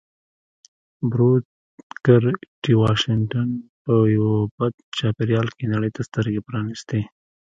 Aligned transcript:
بروکر 1.11 2.23
ټي 2.61 2.73
واشنګټن 2.81 3.49
په 3.83 3.93
یوه 4.15 4.35
بد 4.57 4.73
چاپېريال 4.97 5.47
کې 5.57 5.65
نړۍ 5.73 5.89
ته 5.95 6.01
سترګې 6.09 6.41
پرانيستې 6.47 7.01